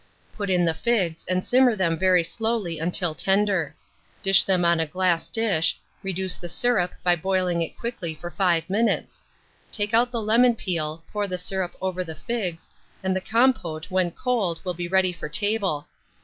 Put 0.35 0.49
in 0.49 0.65
the 0.65 0.73
figs, 0.73 1.23
and 1.29 1.45
simmer 1.45 1.75
them 1.75 1.95
very 1.95 2.23
slowly 2.23 2.79
until 2.79 3.13
tender; 3.13 3.75
dish 4.23 4.43
them 4.43 4.65
on 4.65 4.79
a 4.79 4.87
glass 4.87 5.27
dish; 5.27 5.79
reduce 6.01 6.33
the 6.37 6.49
syrup 6.49 6.93
by 7.03 7.15
boiling 7.15 7.61
it 7.61 7.77
quickly 7.77 8.15
for 8.15 8.31
5 8.31 8.67
minutes; 8.67 9.23
take 9.71 9.93
out 9.93 10.09
the 10.11 10.19
lemon 10.19 10.55
peel, 10.55 11.03
pour 11.13 11.27
the 11.27 11.37
syrup 11.37 11.75
over 11.81 12.03
the 12.03 12.15
figs, 12.15 12.71
and 13.03 13.15
the 13.15 13.21
compote, 13.21 13.91
when 13.91 14.09
cold, 14.09 14.59
will 14.65 14.73
be 14.73 14.87
ready 14.87 15.13
for 15.13 15.29
table. 15.29 15.85